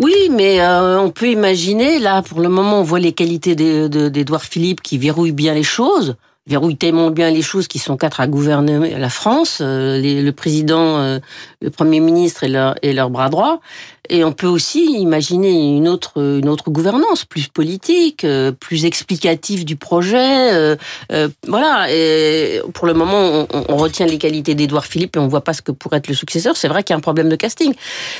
Oui, 0.00 0.14
mais 0.30 0.60
euh, 0.60 1.00
on 1.00 1.10
peut 1.10 1.28
imaginer, 1.28 1.98
là, 1.98 2.22
pour 2.22 2.40
le 2.40 2.48
moment, 2.48 2.80
on 2.80 2.84
voit 2.84 3.00
les 3.00 3.12
qualités 3.12 3.56
d'Edouard 3.56 4.44
Philippe 4.44 4.80
qui 4.80 4.96
verrouille 4.96 5.32
bien 5.32 5.54
les 5.54 5.64
choses 5.64 6.16
verrouille 6.48 6.76
tellement 6.76 7.10
bien 7.10 7.30
les 7.30 7.42
choses 7.42 7.68
qui 7.68 7.78
sont 7.78 7.96
quatre 7.96 8.20
à 8.20 8.26
gouverner 8.26 8.98
la 8.98 9.10
France, 9.10 9.58
euh, 9.60 9.98
les, 10.00 10.22
le 10.22 10.32
président, 10.32 10.98
euh, 10.98 11.18
le 11.60 11.70
premier 11.70 12.00
ministre 12.00 12.42
et 12.42 12.48
leur, 12.48 12.74
et 12.82 12.92
leur 12.92 13.10
bras 13.10 13.28
droit. 13.28 13.60
Et 14.10 14.24
on 14.24 14.32
peut 14.32 14.46
aussi 14.46 14.84
imaginer 15.00 15.76
une 15.76 15.88
autre, 15.88 16.18
une 16.18 16.48
autre 16.48 16.70
gouvernance, 16.70 17.24
plus 17.24 17.48
politique, 17.48 18.24
euh, 18.24 18.52
plus 18.52 18.84
explicative 18.84 19.64
du 19.64 19.76
projet. 19.76 20.52
Euh, 20.54 20.76
euh, 21.12 21.28
voilà. 21.46 21.86
Pour 22.72 22.86
le 22.86 22.94
moment, 22.94 23.46
on, 23.52 23.76
retient 23.76 24.06
les 24.06 24.18
qualités 24.18 24.54
d'Édouard 24.54 24.86
Philippe 24.86 25.16
et 25.16 25.18
on 25.18 25.28
voit 25.28 25.44
pas 25.44 25.52
ce 25.52 25.62
que 25.62 25.72
pourrait 25.72 25.98
être 25.98 26.08
le 26.08 26.14
successeur. 26.14 26.56
C'est 26.56 26.68
vrai 26.68 26.82
qu'il 26.82 26.92
y 26.92 26.96
a 26.96 26.98
un 26.98 27.00
problème 27.00 27.28
de 27.28 27.36
casting. 27.36 27.74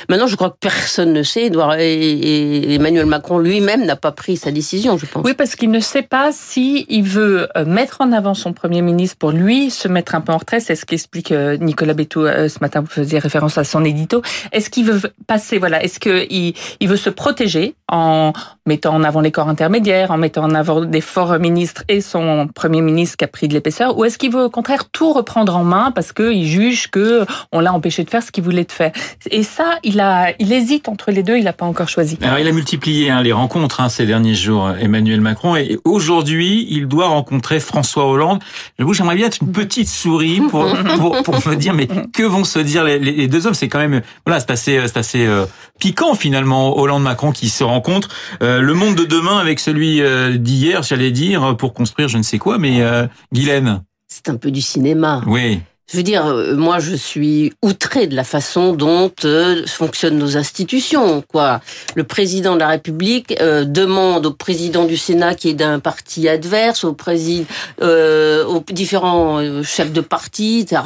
Maintenant, 0.07 0.27
je 0.27 0.35
crois 0.35 0.51
que 0.51 0.57
personne 0.59 1.11
ne 1.11 1.23
sait. 1.23 1.45
Edouard 1.45 1.75
et, 1.79 2.75
Emmanuel 2.75 3.05
Macron 3.05 3.39
lui-même 3.39 3.85
n'a 3.85 3.95
pas 3.95 4.11
pris 4.11 4.37
sa 4.37 4.51
décision, 4.51 4.97
je 4.97 5.05
pense. 5.05 5.23
Oui, 5.25 5.33
parce 5.33 5.55
qu'il 5.55 5.71
ne 5.71 5.79
sait 5.79 6.01
pas 6.01 6.31
si 6.31 6.85
veut 7.01 7.47
mettre 7.65 8.01
en 8.01 8.11
avant 8.11 8.33
son 8.33 8.53
premier 8.53 8.81
ministre 8.81 9.17
pour 9.17 9.31
lui 9.31 9.71
se 9.71 9.87
mettre 9.87 10.15
un 10.15 10.21
peu 10.21 10.31
en 10.31 10.37
retrait. 10.37 10.59
C'est 10.59 10.75
ce 10.75 10.85
qu'explique 10.85 11.31
Nicolas 11.31 11.93
Bétou 11.93 12.25
ce 12.25 12.59
matin. 12.59 12.81
Vous 12.81 12.87
faisiez 12.87 13.19
référence 13.19 13.57
à 13.57 13.63
son 13.63 13.83
édito. 13.83 14.21
Est-ce 14.51 14.69
qu'il 14.69 14.85
veut 14.85 15.09
passer, 15.27 15.57
voilà, 15.57 15.78
Est-ce 15.81 15.99
que 15.99 16.25
il, 16.29 16.53
il 16.79 16.87
veut 16.87 16.97
se 16.97 17.09
protéger 17.09 17.75
en 17.91 18.33
mettant 18.65 18.93
en 18.93 19.03
avant 19.03 19.21
les 19.21 19.31
corps 19.31 19.49
intermédiaires, 19.49 20.11
en 20.11 20.17
mettant 20.17 20.43
en 20.43 20.53
avant 20.53 20.85
des 20.85 21.01
forts 21.01 21.39
ministres 21.39 21.83
et 21.87 22.01
son 22.01 22.47
premier 22.53 22.81
ministre 22.81 23.17
qui 23.17 23.25
a 23.25 23.27
pris 23.27 23.47
de 23.47 23.53
l'épaisseur, 23.53 23.97
ou 23.97 24.05
est-ce 24.05 24.17
qu'il 24.17 24.31
veut 24.31 24.43
au 24.43 24.49
contraire 24.49 24.89
tout 24.91 25.11
reprendre 25.11 25.55
en 25.55 25.63
main 25.63 25.91
parce 25.91 26.13
qu'il 26.13 26.45
juge 26.45 26.91
que 26.91 27.25
on 27.51 27.61
l'a 27.61 27.73
empêché 27.73 28.03
de 28.03 28.09
faire 28.09 28.21
ce 28.21 28.31
qu'il 28.31 28.43
voulait 28.43 28.65
de 28.65 28.71
faire? 28.71 28.91
Et 29.31 29.41
ça, 29.43 29.79
il 29.83 29.99
a, 29.99 30.33
il 30.37 30.53
hésite 30.53 30.87
entre 30.87 31.11
les 31.11 31.23
deux, 31.23 31.37
il 31.37 31.45
n'a 31.45 31.53
pas 31.53 31.65
encore 31.65 31.89
choisi. 31.89 32.19
Alors, 32.21 32.37
il 32.37 32.47
a 32.47 32.51
multiplié 32.51 33.09
hein, 33.09 33.23
les 33.23 33.31
rencontres 33.31 33.81
hein, 33.81 33.89
ces 33.89 34.05
derniers 34.05 34.35
jours, 34.35 34.69
Emmanuel 34.79 35.21
Macron, 35.21 35.55
et 35.55 35.79
aujourd'hui, 35.83 36.67
il 36.69 36.87
doit 36.87 37.07
rencontrer 37.07 37.59
François 37.59 38.05
Hollande. 38.05 38.39
J'aimerais 38.91 39.15
bien 39.15 39.27
être 39.27 39.39
une 39.41 39.51
petite 39.51 39.87
souris 39.87 40.41
pour, 40.41 40.67
pour, 40.97 41.23
pour 41.23 41.47
me 41.47 41.55
dire, 41.55 41.73
mais 41.73 41.87
que 42.13 42.23
vont 42.23 42.43
se 42.43 42.59
dire 42.59 42.83
les, 42.83 42.99
les 42.99 43.27
deux 43.27 43.47
hommes? 43.47 43.53
C'est 43.53 43.67
quand 43.67 43.79
même, 43.79 44.01
voilà, 44.25 44.39
c'est 44.39 44.51
assez, 44.51 44.79
c'est 44.87 44.97
assez 44.97 45.25
euh, 45.25 45.45
piquant 45.79 46.13
finalement, 46.13 46.77
Hollande-Macron 46.77 47.31
qui 47.31 47.49
se 47.49 47.63
rencontrent. 47.63 48.09
Euh, 48.43 48.61
le 48.61 48.73
monde 48.73 48.95
de 48.95 49.05
demain 49.05 49.37
avec 49.39 49.59
celui 49.59 50.01
euh, 50.01 50.37
d'hier, 50.37 50.83
j'allais 50.83 51.11
dire, 51.11 51.55
pour 51.57 51.73
construire 51.73 52.07
je 52.07 52.17
ne 52.17 52.23
sais 52.23 52.37
quoi, 52.37 52.57
mais 52.57 52.81
euh, 52.81 53.07
Guylaine. 53.33 53.83
C'est 54.07 54.29
un 54.29 54.35
peu 54.35 54.51
du 54.51 54.61
cinéma. 54.61 55.21
Oui. 55.25 55.61
Je 55.91 55.97
veux 55.97 56.03
dire, 56.03 56.27
euh, 56.27 56.55
moi, 56.55 56.77
je 56.77 56.93
suis 56.93 57.51
outré 57.63 58.05
de 58.05 58.15
la 58.15 58.23
façon 58.23 58.73
dont 58.73 59.11
euh, 59.25 59.65
fonctionnent 59.65 60.19
nos 60.19 60.37
institutions. 60.37 61.23
Quoi, 61.27 61.61
le 61.95 62.03
président 62.03 62.53
de 62.53 62.59
la 62.59 62.67
République 62.67 63.35
euh, 63.41 63.65
demande 63.65 64.27
au 64.27 64.31
président 64.31 64.85
du 64.85 64.97
Sénat, 64.97 65.33
qui 65.33 65.49
est 65.49 65.53
d'un 65.55 65.79
parti 65.79 66.29
adverse, 66.29 66.83
au 66.83 66.93
président, 66.93 67.47
euh, 67.81 68.45
aux 68.45 68.63
différents 68.71 69.39
euh, 69.39 69.63
chefs 69.63 69.91
de 69.91 70.01
parti, 70.01 70.59
etc., 70.59 70.81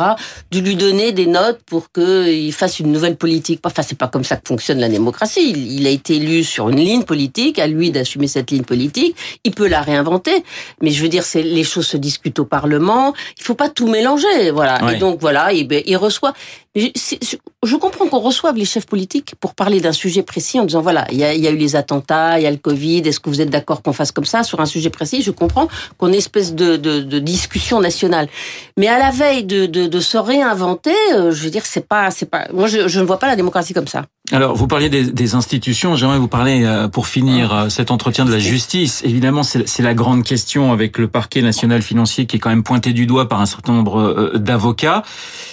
de 0.52 0.60
lui 0.60 0.78
donner 0.78 1.12
des 1.12 1.26
notes 1.26 1.60
pour 1.66 1.92
qu'il 1.92 2.54
fasse 2.54 2.80
une 2.80 2.94
nouvelle 2.94 3.18
politique. 3.18 3.60
Enfin, 3.66 3.82
c'est 3.82 3.98
pas 3.98 4.08
comme 4.08 4.24
ça 4.24 4.38
que 4.38 4.48
fonctionne 4.48 4.80
la 4.80 4.88
démocratie. 4.88 5.52
Il, 5.52 5.86
a 5.86 5.90
été 5.90 6.16
élu 6.16 6.46
sur 6.46 6.70
une 6.70 6.80
ligne 6.80 7.04
politique, 7.04 7.60
à 7.60 7.68
lui 7.68 7.92
d'assumer 7.92 8.28
cette 8.28 8.52
ligne 8.52 8.64
politique. 8.64 9.18
Il 9.44 9.52
peut 9.52 9.68
la 9.68 9.82
réinventer, 9.82 10.46
mais 10.82 10.92
je 10.92 11.04
veux 11.04 11.10
dire, 11.10 11.24
c'est 11.24 11.44
les 11.44 11.66
choses 11.66 11.88
se 11.88 11.98
discutent 11.98 12.40
au 12.40 12.46
Parlement. 12.46 13.14
Il 13.38 13.44
faut 13.44 13.54
pas 13.54 13.68
tout 13.68 13.88
mélanger, 13.88 14.52
voilà. 14.52 14.93
Et 14.94 15.00
donc 15.00 15.20
voilà, 15.20 15.52
il, 15.54 15.68
il 15.86 15.98
reçoit. 15.98 16.34
Je, 16.76 16.90
je 17.64 17.76
comprends 17.76 18.08
qu'on 18.08 18.20
reçoive 18.20 18.56
les 18.56 18.66
chefs 18.66 18.88
politiques 18.88 19.36
pour 19.40 19.54
parler 19.54 19.80
d'un 19.80 19.92
sujet 19.92 20.24
précis 20.24 20.60
en 20.60 20.66
disant 20.66 20.82
voilà, 20.82 21.06
il 21.12 21.18
y 21.18 21.24
a, 21.24 21.36
il 21.36 21.42
y 21.42 21.48
a 21.48 21.52
eu 21.52 21.58
les 21.58 21.76
attentats, 21.76 22.40
il 22.40 22.44
y 22.44 22.48
a 22.48 22.52
le 22.52 22.58
Covid. 22.58 23.00
Est-ce 23.00 23.20
que 23.20 23.30
vous 23.30 23.42
êtes 23.42 23.52
d'accord 23.52 23.84
qu'on 23.84 23.94
fasse 23.94 24.12
comme 24.12 24.26
ça 24.26 24.44
sur 24.44 24.60
un 24.60 24.66
sujet 24.66 24.90
précis? 24.90 25.22
Je 25.22 25.32
comprends 25.32 25.68
qu'on 25.98 26.12
ait 26.12 26.24
espèce 26.24 26.56
de, 26.56 26.78
de, 26.78 27.02
de, 27.02 27.20
discussion 27.20 27.82
nationale. 27.82 28.30
Mais 28.78 28.88
à 28.88 28.98
la 28.98 29.12
veille 29.12 29.44
de, 29.44 29.66
de, 29.66 29.88
de 29.88 30.00
se 30.00 30.18
réinventer, 30.18 30.96
euh, 31.14 31.32
je 31.32 31.44
veux 31.44 31.50
dire, 31.50 31.66
c'est 31.66 31.88
pas, 31.88 32.12
c'est 32.12 32.30
pas. 32.30 32.48
Moi, 32.54 32.68
je, 32.68 32.88
je 32.88 33.00
ne 33.00 33.06
vois 33.06 33.20
pas 33.20 33.28
la 33.28 33.36
démocratie 33.36 33.74
comme 33.74 33.88
ça. 33.88 34.06
Alors, 34.32 34.56
vous 34.56 34.68
parliez 34.68 34.90
des, 34.90 35.12
des 35.12 35.36
institutions. 35.36 35.98
J'aimerais 35.98 36.18
vous 36.18 36.30
parler, 36.30 36.64
euh, 36.64 36.88
pour 36.88 37.08
finir 37.08 37.54
euh, 37.54 37.70
cet 37.70 37.92
entretien 37.92 38.24
de 38.24 38.32
la 38.32 38.40
justice. 38.40 39.02
Évidemment, 39.04 39.44
c'est 39.44 39.82
la 39.82 39.94
grande 39.94 40.24
question 40.24 40.72
avec 40.72 40.98
le 40.98 41.10
parquet 41.10 41.42
national 41.42 41.82
financier 41.82 42.26
qui 42.26 42.38
est 42.38 42.40
quand 42.40 42.50
même 42.50 42.64
pointé 42.64 42.94
du 42.94 43.06
doigt 43.06 43.28
par 43.28 43.42
un 43.42 43.46
certain 43.46 43.74
nombre 43.74 44.00
euh, 44.00 44.38
d'avocats. 44.38 45.04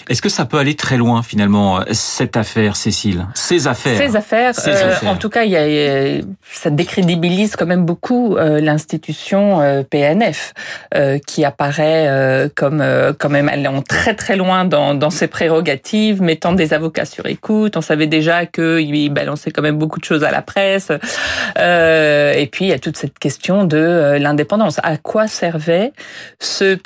Est-ce 0.09 0.23
que 0.23 0.29
ça 0.29 0.45
peut 0.45 0.57
aller 0.57 0.77
très 0.77 0.97
loin, 0.97 1.10
finalement, 1.23 1.81
cette 1.93 2.37
affaire, 2.37 2.77
Cécile 2.77 3.27
Ces 3.35 3.67
affaires 3.67 3.99
Ces 3.99 4.17
affaires, 4.17 4.55
Ces 4.55 4.71
euh, 4.71 4.93
affaires. 4.93 5.11
en 5.11 5.17
tout 5.17 5.29
cas, 5.29 5.45
il 5.45 5.51
y 5.51 5.57
a, 5.57 6.21
ça 6.51 6.71
décrédibilise 6.71 7.57
quand 7.57 7.67
même 7.67 7.85
beaucoup 7.85 8.37
euh, 8.37 8.61
l'institution 8.61 9.61
euh, 9.61 9.83
PNF, 9.83 10.53
euh, 10.95 11.19
qui 11.27 11.45
apparaît 11.45 12.51
comme 12.55 12.83
quand 13.19 13.29
même 13.29 13.49
allant 13.49 13.83
très 13.83 14.15
très 14.15 14.37
loin 14.37 14.65
dans, 14.65 14.95
dans 14.95 15.11
ses 15.11 15.27
prérogatives, 15.27 16.23
mettant 16.23 16.53
des 16.53 16.73
avocats 16.73 17.05
sur 17.05 17.27
écoute. 17.27 17.77
On 17.77 17.81
savait 17.81 18.07
déjà 18.07 18.47
qu'il 18.47 19.13
balançait 19.13 19.51
quand 19.51 19.63
même 19.63 19.79
beaucoup 19.79 20.01
de 20.01 20.05
choses 20.05 20.25
à 20.25 20.31
la 20.31 20.43
presse. 20.43 20.91
Et 20.91 22.49
puis, 22.51 22.67
il 22.67 22.69
y 22.69 22.73
a 22.73 22.79
toute 22.79 22.97
cette 22.97 23.19
question 23.19 23.65
de 23.65 24.17
l'indépendance. 24.19 24.79
À 24.83 24.97
quoi 24.97 25.27
servait 25.27 25.93
ce 26.39 26.79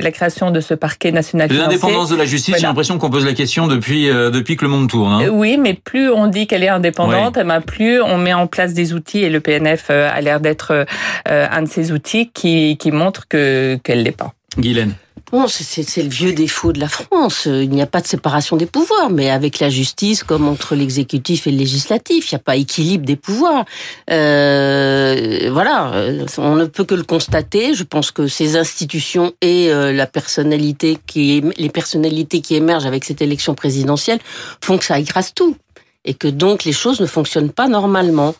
la 0.00 0.10
création 0.10 0.50
de 0.50 0.60
ce 0.60 0.74
parquet 0.74 1.12
national 1.12 1.50
L'indépendance 1.52 2.10
de 2.10 2.16
la 2.16 2.24
justice, 2.24 2.54
Voilà. 2.54 2.60
j'ai 2.60 2.66
l'impression 2.66 2.98
qu'on 2.98 3.10
pose 3.10 3.24
la 3.24 3.34
question 3.34 3.66
depuis 3.68 4.08
euh, 4.10 4.30
depuis 4.30 4.56
que 4.56 4.64
le 4.64 4.70
monde 4.70 4.88
tourne. 4.88 5.12
Hein. 5.12 5.28
Oui, 5.30 5.56
mais 5.58 5.74
plus 5.74 6.10
on 6.10 6.26
dit 6.26 6.46
qu'elle 6.46 6.64
est 6.64 6.68
indépendante, 6.68 7.34
Oui. 7.36 7.42
eh 7.42 7.46
ben, 7.46 7.60
plus 7.60 8.00
on 8.02 8.18
met 8.18 8.34
en 8.34 8.46
place 8.46 8.74
des 8.74 8.92
outils 8.94 9.22
et 9.22 9.30
le 9.30 9.40
PNF 9.40 9.86
euh, 9.90 10.08
a 10.12 10.20
l'air 10.20 10.40
d'être 10.40 10.72
euh, 11.28 11.46
un 11.50 11.62
de 11.62 11.68
ces 11.68 11.92
outils 11.92 12.30
qui, 12.32 12.76
qui 12.78 12.90
montrent 12.90 13.28
que 13.28 13.78
qu'elle 13.82 14.02
l'est 14.02 14.12
pas. 14.16 14.32
Guylaine. 14.58 14.94
Bon, 15.30 15.46
c'est- 15.46 16.02
le 16.02 16.08
vieux 16.08 16.32
défaut 16.32 16.72
de 16.72 16.80
la 16.80 16.88
France. 16.88 17.46
Euh, 17.46 17.62
Il 17.62 17.70
n'y 17.70 17.82
a 17.82 17.86
pas 17.86 18.00
de 18.00 18.06
séparation 18.06 18.56
des 18.56 18.64
pouvoirs, 18.64 19.10
mais 19.10 19.28
avec 19.28 19.58
la 19.58 19.68
justice, 19.68 20.22
comme 20.24 20.48
entre 20.48 20.74
l'exécutif 20.74 21.46
et 21.46 21.50
le 21.50 21.58
législatif, 21.58 22.30
il 22.32 22.34
n'y 22.34 22.36
a 22.36 22.42
pas 22.42 22.56
équilibre 22.56 23.04
des 23.04 23.16
pouvoirs. 23.16 23.64
Euh, 24.10 25.50
voilà, 25.52 25.92
euh, 25.94 26.24
on 26.38 26.56
ne 26.56 26.64
peut 26.64 26.84
que 26.84 26.94
le 26.94 27.02
constater. 27.02 27.74
Je 27.74 27.84
pense 27.84 28.10
que 28.10 28.26
ces 28.26 28.56
institutions 28.56 29.32
et 29.42 29.70
euh, 29.70 29.92
la 29.92 30.06
personnalité 30.06 30.96
qui, 31.06 31.42
les 31.58 31.68
personnalités 31.68 32.40
qui 32.40 32.54
émergent 32.54 32.86
avec 32.86 33.04
cette 33.04 33.20
élection 33.20 33.54
présidentielle 33.54 34.20
font 34.64 34.78
que 34.78 34.84
ça 34.86 34.98
écrase 34.98 35.34
tout, 35.34 35.56
et 36.06 36.14
que 36.14 36.28
donc 36.28 36.64
les 36.64 36.72
choses 36.72 37.00
ne 37.00 37.06
fonctionnent 37.06 37.50
pas 37.52 37.68
normalement. 37.68 38.34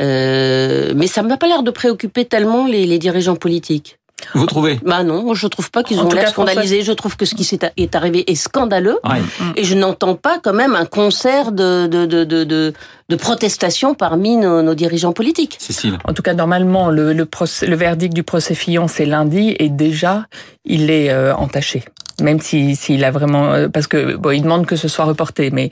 Euh, 0.00 0.92
mais 0.96 1.06
ça 1.06 1.22
ne 1.22 1.28
m'a 1.28 1.36
pas 1.36 1.46
l'air 1.46 1.62
de 1.62 1.70
préoccuper 1.70 2.24
tellement 2.24 2.66
les 2.66 2.98
dirigeants 2.98 3.36
politiques. 3.36 3.98
Vous 4.34 4.46
trouvez 4.46 4.80
Bah 4.84 5.02
non, 5.02 5.34
je 5.34 5.46
trouve 5.48 5.70
pas 5.70 5.82
qu'ils 5.82 5.98
ont 6.00 6.08
l'air 6.08 6.28
scandalisés. 6.30 6.82
Je 6.82 6.92
trouve 6.92 7.16
que 7.16 7.24
ce 7.24 7.34
qui 7.34 7.44
s'est 7.44 7.58
est 7.76 7.94
arrivé 7.94 8.30
est 8.30 8.36
scandaleux. 8.36 8.98
Ouais. 9.04 9.20
Et 9.56 9.64
je 9.64 9.74
n'entends 9.74 10.14
pas 10.14 10.38
quand 10.42 10.54
même 10.54 10.74
un 10.74 10.86
concert 10.86 11.52
de, 11.52 11.86
de, 11.86 12.06
de, 12.06 12.24
de, 12.24 12.44
de, 12.44 12.72
de 13.08 13.16
protestation 13.16 13.94
parmi 13.94 14.36
nos, 14.36 14.62
nos 14.62 14.74
dirigeants 14.74 15.12
politiques. 15.12 15.56
Cécile. 15.60 15.98
En 16.04 16.12
tout 16.14 16.22
cas, 16.22 16.32
normalement, 16.34 16.88
le, 16.90 17.12
le, 17.12 17.24
procès- 17.26 17.66
le 17.66 17.76
verdict 17.76 18.14
du 18.14 18.22
procès 18.22 18.54
Fillon, 18.54 18.88
c'est 18.88 19.04
lundi, 19.04 19.54
et 19.58 19.68
déjà, 19.68 20.26
il 20.64 20.90
est 20.90 21.10
euh, 21.10 21.34
entaché. 21.34 21.84
Même 22.22 22.40
si 22.40 22.76
s'il 22.76 23.04
a 23.04 23.10
vraiment, 23.10 23.52
euh, 23.52 23.68
parce 23.68 23.88
que 23.88 24.14
bon, 24.16 24.30
il 24.30 24.42
demande 24.42 24.64
que 24.66 24.76
ce 24.76 24.86
soit 24.88 25.04
reporté, 25.04 25.50
mais 25.50 25.70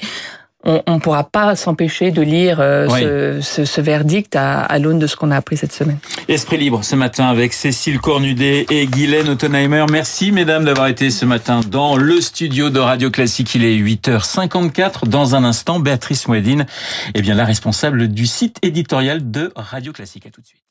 on 0.65 0.95
ne 0.95 0.99
pourra 1.01 1.25
pas 1.25 1.57
s'empêcher 1.57 2.11
de 2.11 2.23
lire 2.23 2.59
euh, 2.61 2.87
Oui. 2.91 3.01
ce, 3.01 3.39
ce, 3.43 3.65
ce 3.65 3.81
verdict 3.81 4.37
à, 4.37 4.61
à 4.61 4.79
l'aune 4.79 4.99
de 4.99 5.07
ce 5.07 5.17
qu'on 5.17 5.31
a 5.31 5.37
appris 5.37 5.57
cette 5.57 5.73
semaine. 5.73 5.99
Esprit 6.29 6.57
libre 6.59 6.85
ce 6.85 6.95
matin 6.97 7.27
avec 7.27 7.53
Cécile 7.53 7.99
Cornudet 7.99 8.67
et 8.71 8.87
Guylaine 8.87 9.29
Ottenheimer. 9.29 9.87
Merci 9.91 10.33
mesdames 10.33 10.65
d'avoir 10.65 10.87
été 10.87 11.11
ce 11.11 11.25
matin 11.25 11.61
dans 11.69 11.97
le 11.97 12.21
studio 12.21 12.71
de 12.71 12.79
Radio 12.79 13.11
Classique. 13.11 13.55
Il 13.55 13.65
est 13.65 13.77
8h54. 13.77 15.07
Dans 15.09 15.35
un 15.35 15.45
instant, 15.45 15.81
Béatrice 15.81 16.29
Mouedine, 16.29 16.67
eh 17.15 17.23
bien 17.23 17.35
la 17.35 17.45
responsable 17.45 18.09
du 18.09 18.27
site 18.27 18.59
éditorial 18.63 19.31
de 19.31 19.53
Radio 19.57 19.93
Classique. 19.93 20.27
À 20.27 20.31
tout 20.31 20.41
de 20.41 20.47
suite. 20.47 20.63